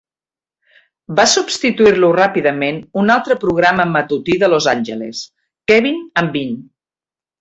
Va 1.19 1.25
substituir-lo 1.33 2.09
ràpidament 2.15 2.79
un 3.01 3.13
altre 3.17 3.37
programa 3.45 3.85
matutí 3.93 4.39
de 4.45 4.49
Los 4.55 4.69
Angeles, 4.75 5.21
'Kevin 5.67 6.01
and 6.23 6.33
Bean'. 6.39 6.57